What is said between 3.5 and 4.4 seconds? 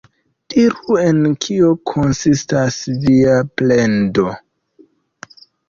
plendo?